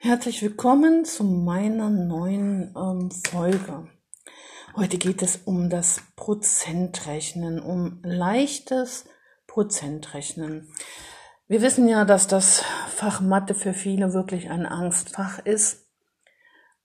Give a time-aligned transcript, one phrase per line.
[0.00, 3.88] Herzlich willkommen zu meiner neuen ähm, Folge.
[4.76, 9.06] Heute geht es um das Prozentrechnen, um leichtes
[9.48, 10.72] Prozentrechnen.
[11.48, 12.62] Wir wissen ja, dass das
[12.94, 15.88] Fach Mathe für viele wirklich ein Angstfach ist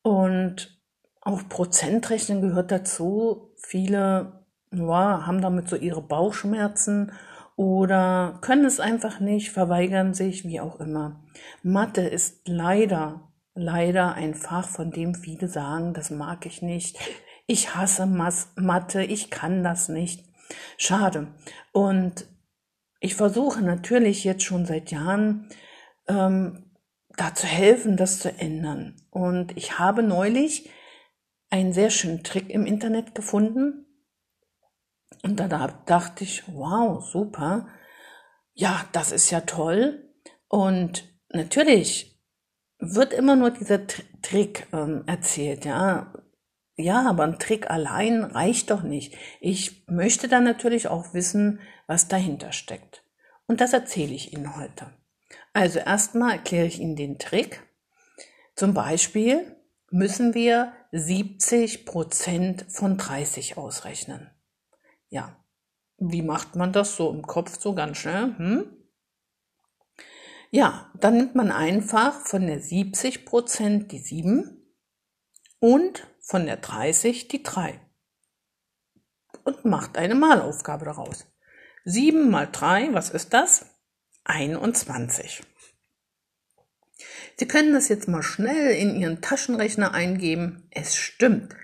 [0.02, 0.82] und
[1.21, 3.54] auch Prozentrechnen gehört dazu.
[3.57, 7.11] Viele ja, haben damit so ihre Bauchschmerzen
[7.56, 11.24] oder können es einfach nicht, verweigern sich, wie auch immer.
[11.62, 16.97] Mathe ist leider, leider ein Fach, von dem viele sagen, das mag ich nicht.
[17.46, 20.25] Ich hasse Mathe, ich kann das nicht.
[20.78, 21.28] Schade.
[21.71, 22.25] Und
[23.00, 25.50] ich versuche natürlich jetzt schon seit Jahren,
[26.08, 26.72] ähm,
[27.18, 28.96] da zu helfen, das zu ändern.
[29.11, 30.70] Und ich habe neulich
[31.50, 33.83] einen sehr schönen Trick im Internet gefunden,
[35.23, 35.47] und da
[35.86, 37.67] dachte ich, wow, super.
[38.53, 40.13] Ja, das ist ja toll.
[40.49, 42.22] Und natürlich
[42.77, 43.88] wird immer nur dieser
[44.22, 46.13] Trick ähm, erzählt, ja.
[46.75, 49.15] Ja, aber ein Trick allein reicht doch nicht.
[49.39, 53.03] Ich möchte dann natürlich auch wissen, was dahinter steckt.
[53.47, 54.91] Und das erzähle ich Ihnen heute.
[55.53, 57.61] Also erstmal erkläre ich Ihnen den Trick.
[58.55, 59.55] Zum Beispiel
[59.89, 64.33] müssen wir 70 Prozent von 30 ausrechnen.
[65.14, 65.45] Ja,
[66.00, 68.36] wie macht man das so im Kopf so ganz schnell?
[68.36, 68.78] Hm?
[70.50, 74.75] Ja, dann nimmt man einfach von der 70 Prozent die 7
[75.59, 77.80] und von der 30 die 3
[79.44, 81.27] und macht eine Malaufgabe daraus.
[81.86, 83.67] 7 mal 3, was ist das?
[84.23, 85.44] 21.
[87.38, 90.67] Sie können das jetzt mal schnell in Ihren Taschenrechner eingeben.
[90.72, 91.55] Es stimmt.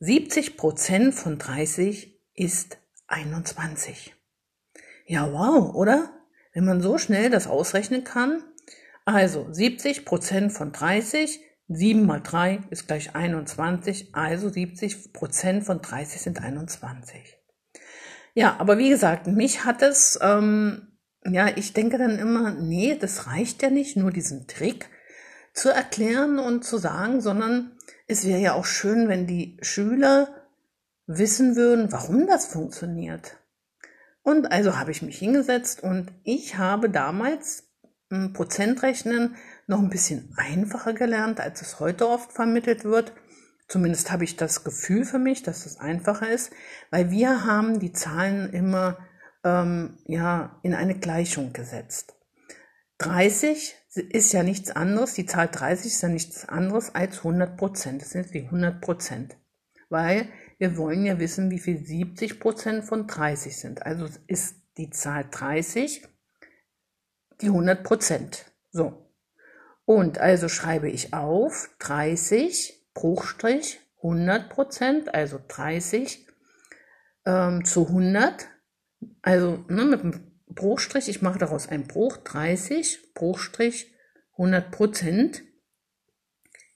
[0.00, 4.14] 70 Prozent von 30 ist 21.
[5.06, 6.10] Ja, wow, oder?
[6.52, 8.42] Wenn man so schnell das ausrechnen kann.
[9.04, 15.80] Also 70 Prozent von 30, 7 mal 3 ist gleich 21, also 70 Prozent von
[15.80, 17.36] 30 sind 21.
[18.34, 23.26] Ja, aber wie gesagt, mich hat es, ähm, ja, ich denke dann immer, nee, das
[23.26, 24.88] reicht ja nicht, nur diesen Trick
[25.54, 27.76] zu erklären und zu sagen, sondern
[28.06, 30.37] es wäre ja auch schön, wenn die Schüler
[31.08, 33.36] wissen würden, warum das funktioniert.
[34.22, 37.68] Und also habe ich mich hingesetzt und ich habe damals
[38.32, 39.36] Prozentrechnen
[39.66, 43.12] noch ein bisschen einfacher gelernt, als es heute oft vermittelt wird.
[43.68, 46.50] Zumindest habe ich das Gefühl für mich, dass es einfacher ist,
[46.90, 48.98] weil wir haben die Zahlen immer
[49.44, 52.14] ähm, ja in eine Gleichung gesetzt.
[52.98, 58.02] 30 ist ja nichts anderes, die Zahl 30 ist ja nichts anderes als 100 Prozent.
[58.02, 59.36] Das sind wie 100 Prozent,
[59.90, 63.86] weil wir wollen ja wissen, wie viel 70 Prozent von 30 sind.
[63.86, 66.04] Also ist die Zahl 30
[67.40, 68.46] die 100 Prozent.
[68.70, 69.12] So.
[69.84, 76.26] Und also schreibe ich auf 30 Bruchstrich 100 Prozent, also 30
[77.24, 78.48] ähm, zu 100.
[79.22, 83.94] Also ne, mit dem Bruchstrich, ich mache daraus einen Bruch, 30 Bruchstrich
[84.32, 85.42] 100 Prozent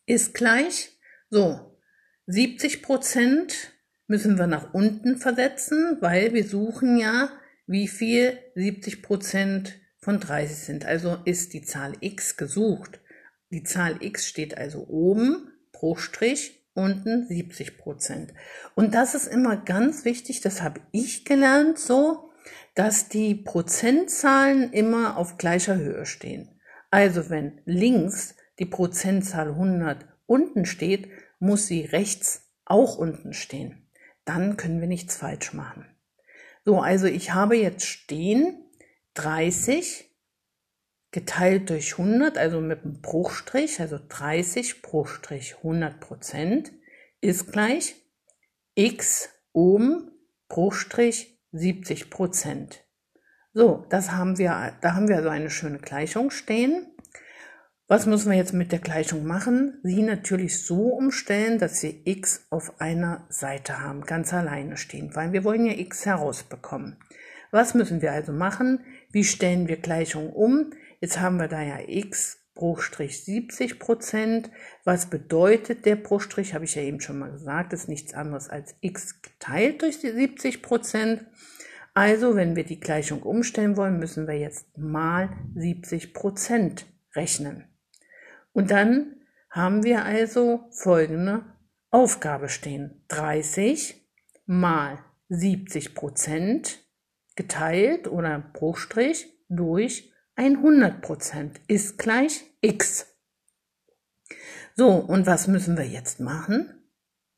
[0.07, 0.99] ist gleich,
[1.31, 1.72] so,
[2.33, 3.75] 70 Prozent
[4.07, 7.29] müssen wir nach unten versetzen, weil wir suchen ja,
[7.67, 10.87] wie viel 70 Prozent von 30 sind.
[10.87, 13.01] Also ist die Zahl x gesucht.
[13.51, 18.33] Die Zahl x steht also oben, pro Strich, unten 70 Prozent.
[18.75, 22.31] Und das ist immer ganz wichtig, das habe ich gelernt so,
[22.75, 26.49] dass die Prozentzahlen immer auf gleicher Höhe stehen.
[26.91, 31.11] Also wenn links die Prozentzahl 100 unten steht,
[31.43, 33.91] muss sie rechts auch unten stehen.
[34.25, 35.85] Dann können wir nichts falsch machen.
[36.65, 38.65] So, also ich habe jetzt stehen
[39.15, 40.09] 30
[41.11, 46.73] geteilt durch 100, also mit einem Bruchstrich, also 30 Bruchstrich 100 Prozent
[47.21, 47.97] ist gleich
[48.77, 50.13] x oben
[50.49, 52.85] Bruchstrich 70 Prozent.
[53.53, 56.92] So, das haben wir, da haben wir also eine schöne Gleichung stehen.
[57.93, 59.79] Was müssen wir jetzt mit der Gleichung machen?
[59.83, 65.35] Sie natürlich so umstellen, dass wir x auf einer Seite haben, ganz alleine stehen, weil
[65.35, 66.97] wir wollen ja x herausbekommen.
[67.51, 68.81] Was müssen wir also machen?
[69.11, 70.73] Wie stellen wir Gleichung um?
[71.01, 74.51] Jetzt haben wir da ja x Bruchstrich 70 Prozent.
[74.85, 76.55] Was bedeutet der Bruchstrich?
[76.55, 80.13] Habe ich ja eben schon mal gesagt, ist nichts anderes als x geteilt durch die
[80.13, 81.27] 70 Prozent.
[81.93, 87.67] Also, wenn wir die Gleichung umstellen wollen, müssen wir jetzt mal 70 Prozent rechnen.
[88.53, 89.17] Und dann
[89.51, 91.45] haben wir also folgende
[91.91, 93.05] Aufgabe stehen.
[93.09, 94.03] 30
[94.47, 96.79] mal 70 Prozent
[97.37, 103.07] geteilt oder Bruchstrich durch 100 Prozent ist gleich x.
[104.75, 106.89] So, und was müssen wir jetzt machen?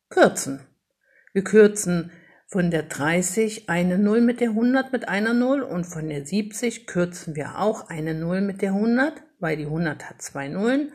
[0.09, 0.61] Kürzen.
[1.33, 2.13] Wir kürzen
[2.47, 6.87] von der 30 eine 0 mit der 100 mit einer 0 und von der 70
[6.87, 10.93] kürzen wir auch eine 0 mit der 100, weil die 100 hat zwei Nullen.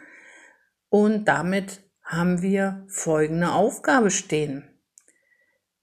[0.90, 4.68] Und damit haben wir folgende Aufgabe stehen.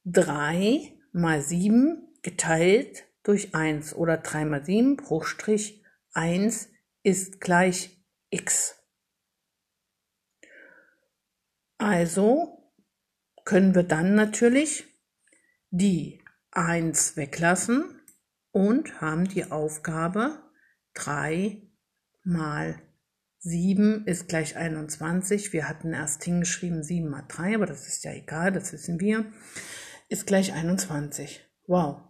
[0.05, 5.83] 3 mal 7 geteilt durch 1 oder 3 mal 7 Bruchstrich
[6.13, 6.69] 1
[7.03, 8.83] ist gleich x.
[11.79, 12.73] Also
[13.45, 14.85] können wir dann natürlich
[15.71, 18.01] die 1 weglassen
[18.51, 20.43] und haben die Aufgabe
[20.95, 21.63] 3
[22.25, 22.81] mal
[23.47, 25.53] 7 ist gleich 21.
[25.53, 29.25] Wir hatten erst hingeschrieben 7 mal 3, aber das ist ja egal, das wissen wir.
[30.09, 31.49] Ist gleich 21.
[31.69, 32.03] Wow.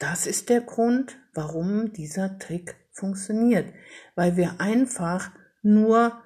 [0.00, 3.72] Das ist der Grund, warum dieser Trick funktioniert.
[4.16, 5.30] Weil wir einfach
[5.62, 6.20] nur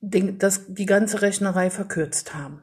[0.00, 2.62] den, das, die ganze Rechnerei verkürzt haben.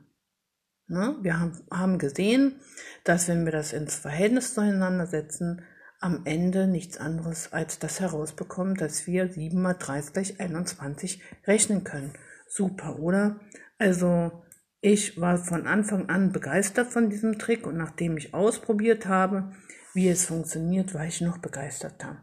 [0.87, 1.15] Ne?
[1.21, 2.59] Wir haben, haben gesehen,
[3.03, 5.61] dass wenn wir das ins Verhältnis zueinander setzen,
[6.03, 11.85] am Ende nichts anderes als das herausbekommen, dass wir 7 mal 3 gleich 21 rechnen
[11.85, 12.11] können.
[12.45, 13.39] Super, oder?
[13.77, 14.43] Also
[14.81, 19.53] ich war von Anfang an begeistert von diesem Trick und nachdem ich ausprobiert habe,
[19.93, 22.21] wie es funktioniert, war ich noch begeisterter.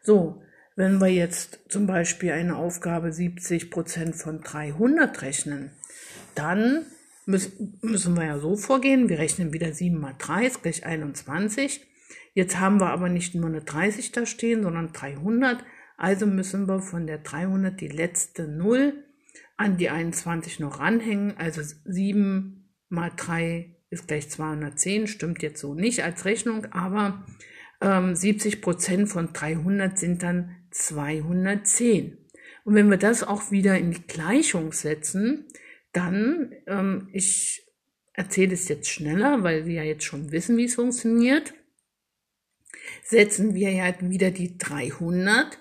[0.00, 0.42] So,
[0.74, 5.72] wenn wir jetzt zum Beispiel eine Aufgabe 70% von 300 rechnen,
[6.34, 6.86] dann
[7.26, 11.86] müssen wir ja so vorgehen, wir rechnen wieder 7 mal 3 ist gleich 21
[12.32, 15.64] Jetzt haben wir aber nicht nur eine 30 da stehen, sondern 300.
[15.96, 19.04] Also müssen wir von der 300 die letzte 0
[19.56, 21.36] an die 21 noch ranhängen.
[21.36, 25.08] Also 7 mal 3 ist gleich 210.
[25.08, 27.26] Stimmt jetzt so nicht als Rechnung, aber
[27.80, 32.16] ähm, 70 Prozent von 300 sind dann 210.
[32.64, 35.46] Und wenn wir das auch wieder in die Gleichung setzen,
[35.92, 37.66] dann, ähm, ich
[38.12, 41.54] erzähle es jetzt schneller, weil wir ja jetzt schon wissen, wie es funktioniert
[43.04, 45.58] setzen wir ja wieder die 300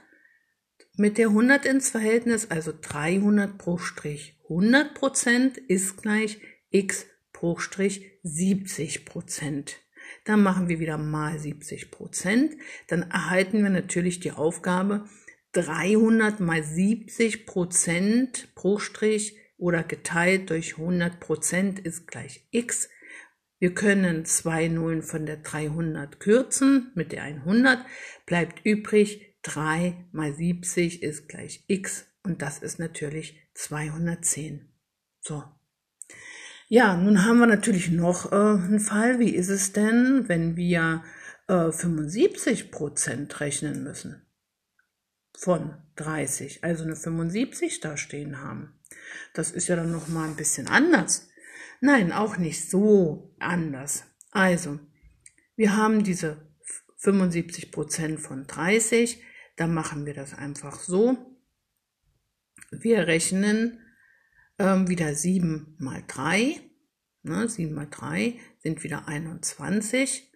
[0.95, 6.39] mit der 100 ins Verhältnis, also 300 pro Strich 100 Prozent ist gleich
[6.71, 9.77] x pro Strich 70 Prozent.
[10.25, 12.57] Dann machen wir wieder mal 70 Prozent.
[12.87, 15.05] Dann erhalten wir natürlich die Aufgabe
[15.53, 22.89] 300 mal 70 Prozent pro Strich oder geteilt durch 100 Prozent ist gleich x
[23.59, 27.85] wir können zwei Nullen von der 300 kürzen mit der 100,
[28.25, 34.69] bleibt übrig 3 mal 70 ist gleich x und das ist natürlich 210.
[35.21, 35.43] So.
[36.67, 39.19] Ja, nun haben wir natürlich noch äh, einen Fall.
[39.19, 41.03] Wie ist es denn, wenn wir
[41.47, 44.25] äh, 75 Prozent rechnen müssen?
[45.35, 48.79] Von 30, also eine 75 da stehen haben.
[49.33, 51.28] Das ist ja dann noch mal ein bisschen anders.
[51.81, 54.03] Nein, auch nicht so anders.
[54.31, 54.79] Also,
[55.55, 56.37] wir haben diese
[56.97, 59.21] 75 Prozent von 30.
[59.55, 61.17] Da machen wir das einfach so.
[62.71, 63.79] Wir rechnen
[64.57, 66.59] ähm, wieder 7 mal 3.
[67.23, 70.31] Ne, 7 mal 3 sind wieder 21.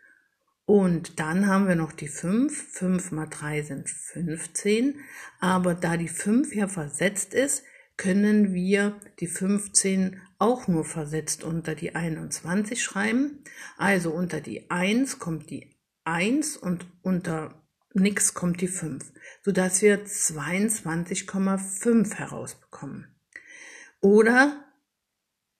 [0.65, 2.71] Und dann haben wir noch die 5.
[2.71, 4.99] 5 mal 3 sind 15.
[5.39, 7.63] Aber da die 5 hier versetzt ist,
[7.97, 13.43] können wir die 15 auch nur versetzt unter die 21 schreiben.
[13.77, 20.05] Also unter die 1 kommt die 1 und unter nix kommt die 5, sodass wir
[20.05, 23.07] 22,5 herausbekommen.
[24.01, 24.65] Oder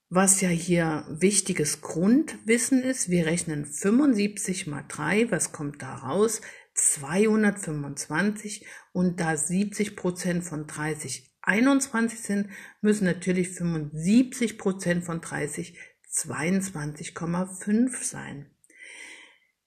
[0.09, 6.41] was ja hier wichtiges Grundwissen ist, wir rechnen 75 mal 3, was kommt da raus?
[6.75, 12.49] 225 und da 70 Prozent von 30 21 sind,
[12.81, 15.77] müssen natürlich 75 Prozent von 30
[16.13, 18.45] 22,5 sein.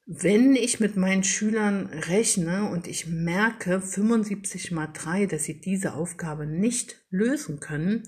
[0.06, 5.94] Wenn ich mit meinen Schülern rechne und ich merke 75 mal 3, dass sie diese
[5.94, 8.04] Aufgabe nicht lösen können,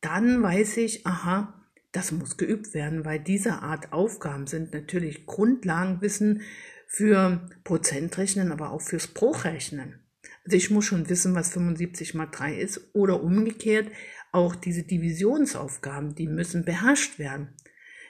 [0.00, 1.54] dann weiß ich, aha,
[1.92, 6.42] das muss geübt werden, weil diese Art Aufgaben sind natürlich Grundlagenwissen
[6.88, 10.00] für Prozentrechnen, aber auch fürs Bruchrechnen.
[10.48, 13.92] Also ich muss schon wissen, was 75 mal 3 ist oder umgekehrt
[14.32, 17.54] auch diese Divisionsaufgaben, die müssen beherrscht werden.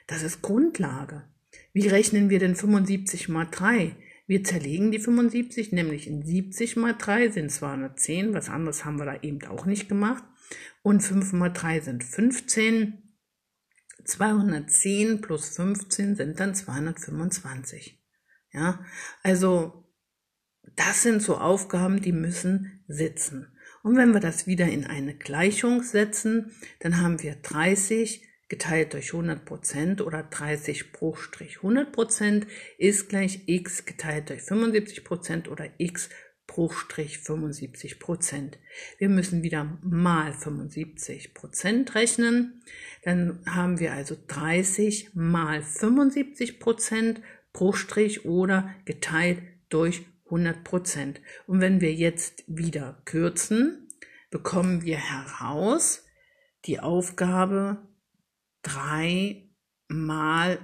[0.07, 1.25] Das ist Grundlage.
[1.73, 3.97] Wie rechnen wir denn 75 mal 3?
[4.29, 9.07] Wir zerlegen die 75, nämlich in 70 mal 3 sind 210, was anderes haben wir
[9.07, 10.23] da eben auch nicht gemacht.
[10.83, 13.03] Und 5 mal 3 sind 15.
[14.05, 18.01] 210 plus 15 sind dann 225.
[18.53, 18.87] Ja,
[19.25, 19.88] also
[20.79, 23.49] das sind so Aufgaben, die müssen sitzen.
[23.83, 29.13] Und wenn wir das wieder in eine Gleichung setzen, dann haben wir 30 geteilt durch
[29.13, 32.47] 100 Prozent oder 30 Bruchstrich 100 Prozent
[32.79, 36.09] ist gleich x geteilt durch 75 Prozent oder x
[36.47, 38.59] Bruchstrich 75 Prozent.
[38.97, 42.63] Wir müssen wieder mal 75 Prozent rechnen.
[43.03, 47.21] Dann haben wir also 30 mal 75 Prozent
[47.53, 51.21] Bruchstrich oder geteilt durch 100 Prozent.
[51.47, 53.89] Und wenn wir jetzt wieder kürzen,
[54.31, 56.05] bekommen wir heraus
[56.67, 57.89] die Aufgabe
[58.63, 59.49] 3
[59.89, 60.59] mal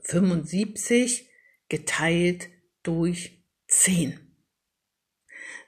[0.00, 1.28] 75
[1.68, 2.48] geteilt
[2.82, 4.18] durch 10.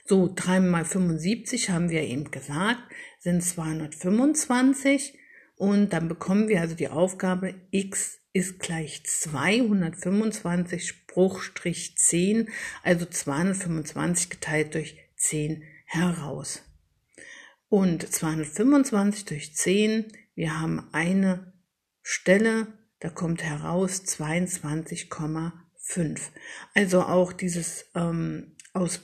[0.07, 2.81] So, 3 mal 75 haben wir eben gesagt,
[3.21, 5.19] sind 225
[5.57, 12.49] und dann bekommen wir also die Aufgabe x ist gleich 225 Spruchstrich 10,
[12.83, 16.63] also 225 geteilt durch 10 heraus.
[17.69, 21.53] Und 225 durch 10, wir haben eine
[22.03, 22.67] Stelle,
[22.99, 26.19] da kommt heraus 22,5.
[26.75, 29.01] Also auch dieses ähm, aus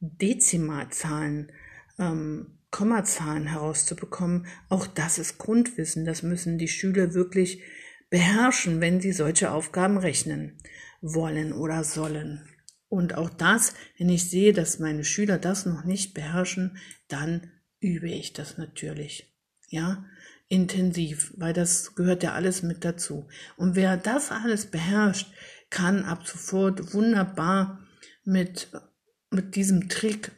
[0.00, 1.52] Dezimalzahlen,
[1.98, 6.04] ähm, Kommazahlen herauszubekommen, auch das ist Grundwissen.
[6.04, 7.62] Das müssen die Schüler wirklich
[8.10, 10.58] beherrschen, wenn sie solche Aufgaben rechnen
[11.04, 12.48] wollen oder sollen.
[12.88, 18.08] Und auch das, wenn ich sehe, dass meine Schüler das noch nicht beherrschen, dann übe
[18.08, 19.30] ich das natürlich.
[19.68, 20.04] Ja,
[20.48, 23.26] intensiv, weil das gehört ja alles mit dazu.
[23.56, 25.32] Und wer das alles beherrscht,
[25.70, 27.80] kann ab sofort wunderbar
[28.24, 28.68] mit,
[29.30, 30.32] mit diesem Trick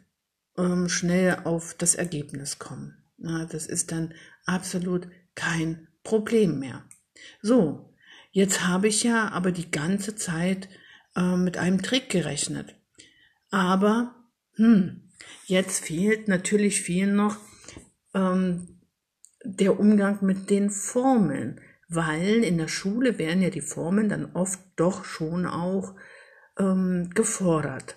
[0.56, 2.96] ähm, schnell auf das Ergebnis kommen.
[3.18, 4.14] Ja, das ist dann
[4.46, 6.84] absolut kein Problem mehr.
[7.42, 7.94] So,
[8.36, 10.68] jetzt habe ich ja aber die ganze Zeit
[11.16, 12.76] äh, mit einem Trick gerechnet.
[13.50, 14.14] Aber,
[14.56, 15.08] hm,
[15.46, 17.38] jetzt fehlt natürlich viel noch
[18.12, 18.82] ähm,
[19.42, 24.60] der Umgang mit den Formeln, weil in der Schule werden ja die Formeln dann oft
[24.76, 25.94] doch schon auch
[26.58, 27.96] ähm, gefordert.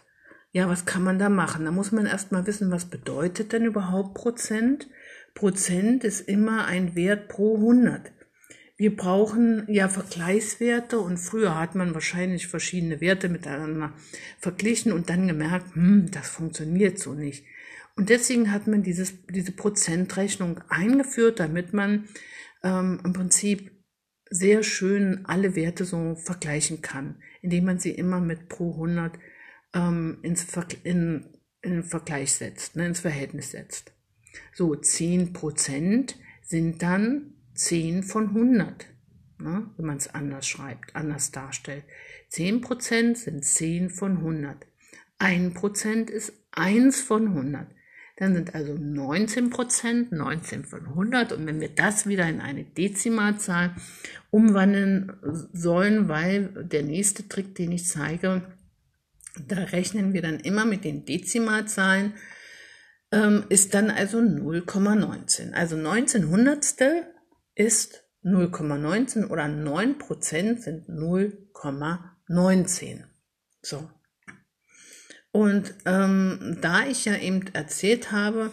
[0.53, 1.65] Ja, was kann man da machen?
[1.65, 4.87] Da muss man erstmal wissen, was bedeutet denn überhaupt Prozent?
[5.33, 8.13] Prozent ist immer ein Wert pro 100
[8.79, 13.91] wir brauchen ja Vergleichswerte und früher hat man wahrscheinlich verschiedene Werte miteinander
[14.39, 17.43] verglichen und dann gemerkt, hm, das funktioniert so nicht.
[17.97, 22.07] Und deswegen hat man dieses, diese Prozentrechnung eingeführt, damit man
[22.63, 23.69] ähm, im Prinzip
[24.29, 29.19] sehr schön alle Werte so vergleichen kann, indem man sie immer mit pro 100
[29.73, 31.25] ähm, ins Ver in,
[31.61, 33.91] in Vergleich setzt, ne, ins Verhältnis setzt.
[34.53, 38.85] So, 10 Prozent sind dann 10 von 100,
[39.37, 41.83] ne, wenn man es anders schreibt, anders darstellt.
[42.31, 44.65] 10% sind 10 von 100.
[45.19, 47.67] 1% ist 1 von 100.
[48.15, 51.33] Dann sind also 19% 19 von 100.
[51.33, 53.75] Und wenn wir das wieder in eine Dezimalzahl
[54.29, 55.13] umwandeln
[55.51, 58.53] sollen, weil der nächste Trick, den ich zeige,
[59.47, 62.13] da rechnen wir dann immer mit den Dezimalzahlen,
[63.11, 65.53] ähm, ist dann also 0,19.
[65.53, 67.05] Also 19 Hundertstel
[67.59, 73.03] ist 0,19 oder 9% sind 0,19.
[73.61, 73.91] So.
[75.31, 78.51] Und ähm, da ich ja eben erzählt habe,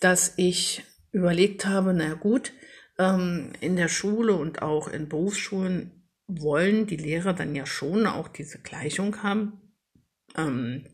[0.00, 2.52] dass ich überlegt habe, na gut,
[2.98, 8.28] ähm, in der Schule und auch in Berufsschulen wollen die Lehrer dann ja schon auch
[8.28, 9.62] diese Gleichung haben,
[10.36, 10.84] ähm,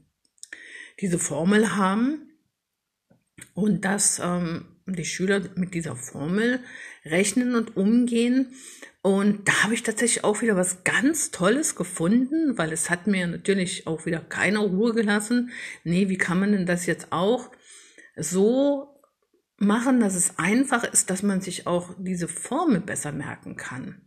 [1.00, 2.28] diese Formel haben
[3.54, 6.60] und dass ähm, die Schüler mit dieser Formel
[7.04, 8.54] rechnen und umgehen.
[9.02, 13.26] Und da habe ich tatsächlich auch wieder was ganz Tolles gefunden, weil es hat mir
[13.26, 15.50] natürlich auch wieder keine Ruhe gelassen.
[15.84, 17.50] Nee, wie kann man denn das jetzt auch
[18.16, 19.00] so
[19.56, 24.02] machen, dass es einfach ist, dass man sich auch diese Formel besser merken kann.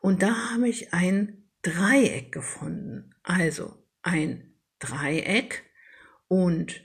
[0.00, 3.14] Und da habe ich ein Dreieck gefunden.
[3.22, 5.64] Also ein Dreieck
[6.28, 6.84] und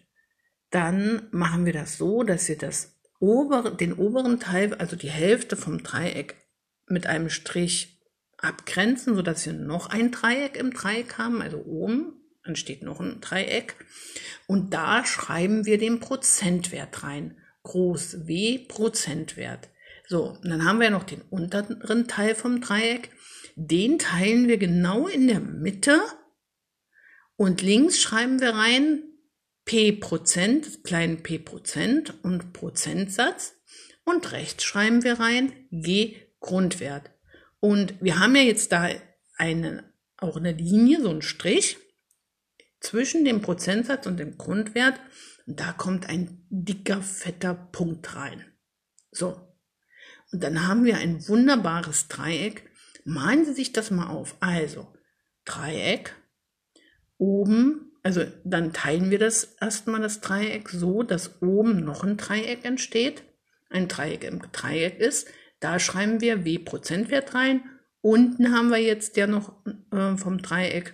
[0.69, 5.55] dann machen wir das so, dass wir das ober, den oberen Teil, also die Hälfte
[5.55, 6.35] vom Dreieck
[6.87, 7.99] mit einem Strich
[8.37, 13.19] abgrenzen, so dass wir noch ein Dreieck im Dreieck haben, also oben entsteht noch ein
[13.19, 13.75] Dreieck
[14.47, 17.37] und da schreiben wir den Prozentwert rein.
[17.63, 19.69] Groß W Prozentwert.
[20.07, 23.11] So, und dann haben wir noch den unteren Teil vom Dreieck.
[23.55, 25.99] Den teilen wir genau in der Mitte
[27.35, 29.03] und links schreiben wir rein
[29.67, 33.53] P Prozent, kleinen P Prozent und Prozentsatz.
[34.05, 37.11] Und rechts schreiben wir rein G Grundwert.
[37.59, 38.89] Und wir haben ja jetzt da
[39.35, 41.77] eine, auch eine Linie, so einen Strich
[42.79, 45.01] zwischen dem Prozentsatz und dem Grundwert.
[45.45, 48.45] Und da kommt ein dicker, fetter Punkt rein.
[49.11, 49.37] So.
[50.31, 52.69] Und dann haben wir ein wunderbares Dreieck.
[53.03, 54.37] Malen Sie sich das mal auf.
[54.39, 54.87] Also,
[55.43, 56.15] Dreieck,
[57.17, 62.63] oben, also dann teilen wir das erstmal das Dreieck so, dass oben noch ein Dreieck
[62.63, 63.23] entsteht.
[63.69, 65.27] Ein Dreieck im Dreieck ist.
[65.59, 67.63] Da schreiben wir W Prozentwert rein
[68.01, 69.53] Unten haben wir jetzt ja noch
[69.91, 70.93] äh, vom Dreieck.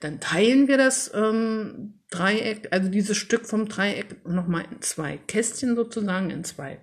[0.00, 5.74] Dann teilen wir das ähm, Dreieck, also dieses Stück vom Dreieck nochmal in zwei Kästchen
[5.74, 6.78] sozusagen, in zwei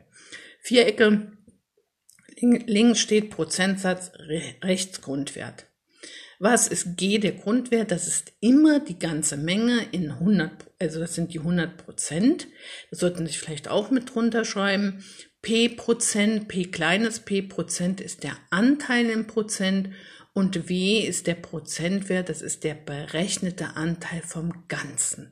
[0.62, 1.32] Vierecke.
[2.40, 4.12] Links steht Prozentsatz,
[4.64, 5.68] rechts Grundwert.
[6.40, 7.90] Was ist G der Grundwert?
[7.90, 12.48] Das ist immer die ganze Menge in 100, also das sind die 100 Prozent.
[12.92, 15.04] Das sollten Sie vielleicht auch mit drunter schreiben.
[15.42, 19.90] P Prozent, P kleines P Prozent ist der Anteil im Prozent
[20.34, 25.32] und W ist der Prozentwert, das ist der berechnete Anteil vom Ganzen.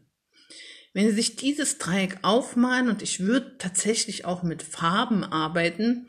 [0.94, 6.08] Wenn Sie sich dieses Dreieck aufmalen, und ich würde tatsächlich auch mit Farben arbeiten,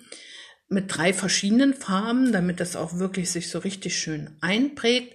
[0.69, 5.15] mit drei verschiedenen Farben, damit das auch wirklich sich so richtig schön einprägt,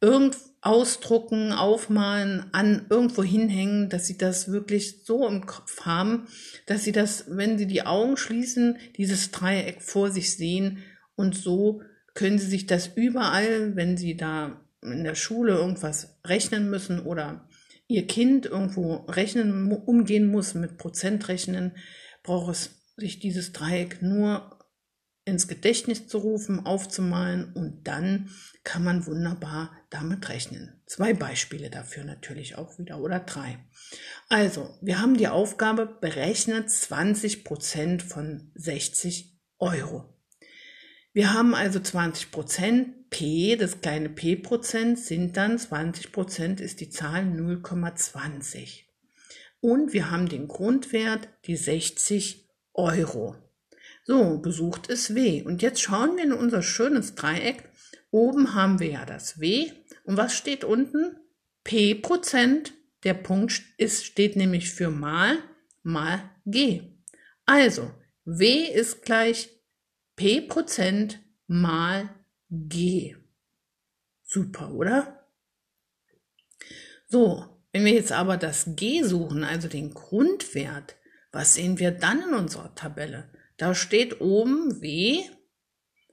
[0.00, 6.28] irgend ausdrucken, aufmalen, an irgendwo hinhängen, dass sie das wirklich so im Kopf haben,
[6.66, 10.78] dass sie das, wenn sie die Augen schließen, dieses Dreieck vor sich sehen.
[11.16, 11.82] Und so
[12.14, 17.48] können sie sich das überall, wenn sie da in der Schule irgendwas rechnen müssen oder
[17.88, 21.72] ihr Kind irgendwo rechnen, umgehen muss mit Prozentrechnen,
[22.22, 24.51] braucht es sich dieses Dreieck nur
[25.24, 28.30] ins Gedächtnis zu rufen, aufzumalen und dann
[28.64, 30.80] kann man wunderbar damit rechnen.
[30.86, 33.58] Zwei Beispiele dafür natürlich auch wieder oder drei.
[34.28, 40.12] Also, wir haben die Aufgabe berechnet 20 Prozent von 60 Euro.
[41.12, 43.10] Wir haben also 20 Prozent.
[43.10, 48.84] P, das kleine P Prozent sind dann 20 Prozent ist die Zahl 0,20.
[49.60, 53.36] Und wir haben den Grundwert, die 60 Euro.
[54.04, 55.42] So, gesucht ist W.
[55.42, 57.68] Und jetzt schauen wir in unser schönes Dreieck.
[58.10, 59.70] Oben haben wir ja das W.
[60.04, 61.16] Und was steht unten?
[61.64, 62.74] P Prozent.
[63.04, 65.38] Der Punkt ist, steht nämlich für mal
[65.82, 66.82] mal G.
[67.46, 67.90] Also,
[68.24, 69.48] W ist gleich
[70.16, 72.08] P Prozent mal
[72.50, 73.16] G.
[74.22, 75.28] Super, oder?
[77.08, 80.96] So, wenn wir jetzt aber das G suchen, also den Grundwert,
[81.32, 83.30] was sehen wir dann in unserer Tabelle?
[83.62, 85.22] Da steht oben W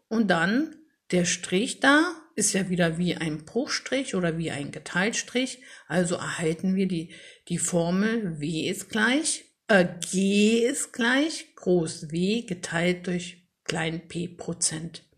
[0.08, 0.76] und dann
[1.10, 5.64] der Strich da ist ja wieder wie ein Bruchstrich oder wie ein Geteiltstrich.
[5.88, 7.12] Also erhalten wir die,
[7.48, 14.28] die Formel W ist gleich, äh, G ist gleich groß W geteilt durch klein p
[14.28, 15.10] Prozent.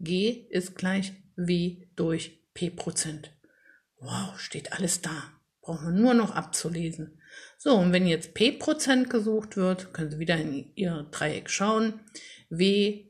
[0.00, 3.30] G ist gleich W durch p Prozent.
[4.00, 5.37] Wow, steht alles da.
[5.68, 7.20] Brauchen wir nur noch abzulesen.
[7.58, 12.00] So, und wenn jetzt P% gesucht wird, können Sie wieder in Ihr Dreieck schauen.
[12.48, 13.04] W,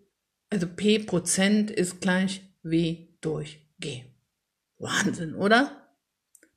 [0.50, 4.06] also P Prozent ist gleich W durch G.
[4.76, 5.88] Wahnsinn, oder?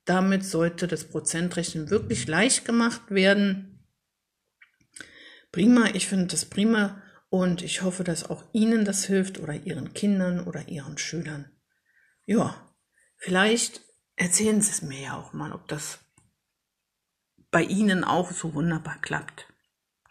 [0.03, 3.85] Damit sollte das Prozentrechnen wirklich leicht gemacht werden.
[5.51, 9.93] Prima, ich finde das prima und ich hoffe, dass auch Ihnen das hilft oder Ihren
[9.93, 11.51] Kindern oder Ihren Schülern.
[12.25, 12.73] Ja,
[13.17, 13.81] vielleicht
[14.21, 15.99] erzählen Sie es mir ja auch mal, ob das
[17.49, 19.50] bei Ihnen auch so wunderbar klappt.